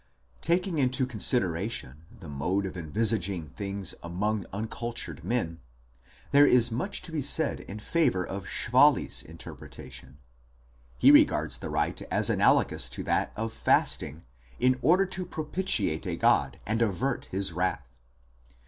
Taking 0.41 0.79
into 0.79 1.05
consideration 1.05 2.05
the 2.21 2.27
mode 2.27 2.65
of 2.65 2.75
envisaging 2.75 3.49
things 3.49 3.93
among 4.01 4.47
uncultured 4.51 5.23
men, 5.23 5.59
there 6.31 6.47
is 6.47 6.71
much 6.71 7.03
to 7.03 7.11
be 7.11 7.21
said 7.21 7.59
in 7.59 7.77
favour 7.77 8.25
of 8.25 8.47
Schwally 8.47 9.05
s 9.05 9.21
interpretation; 9.21 10.17
he 10.97 11.11
regards 11.11 11.59
the 11.59 11.69
rite 11.69 12.01
as 12.09 12.29
analo 12.31 12.67
gous 12.67 12.89
to 12.89 13.03
that 13.03 13.31
of 13.35 13.53
fasting 13.53 14.25
in 14.59 14.79
order 14.81 15.05
to 15.05 15.23
propitiate 15.23 16.07
a 16.07 16.15
god 16.15 16.59
and 16.65 16.81
avert 16.81 17.25
his 17.25 17.53
wrath. 17.53 17.85